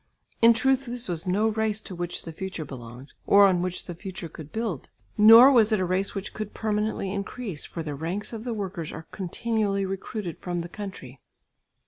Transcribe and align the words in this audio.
In 0.41 0.53
truth 0.53 0.87
this 0.87 1.07
was 1.07 1.27
no 1.27 1.49
race 1.49 1.79
to 1.81 1.93
which 1.93 2.23
the 2.23 2.31
future 2.33 2.65
belonged, 2.65 3.13
or 3.27 3.45
on 3.45 3.61
which 3.61 3.85
the 3.85 3.93
future 3.93 4.27
could 4.27 4.51
build; 4.51 4.89
nor 5.15 5.51
was 5.51 5.71
it 5.71 5.79
a 5.79 5.85
race 5.85 6.15
which 6.15 6.33
could 6.33 6.55
permanently 6.55 7.11
increase, 7.13 7.65
for 7.65 7.83
the 7.83 7.93
ranks 7.93 8.33
of 8.33 8.43
the 8.43 8.51
workers 8.55 8.91
are 8.91 9.05
continually 9.11 9.85
recruited 9.85 10.39
from 10.39 10.61
the 10.61 10.69
country. 10.69 11.19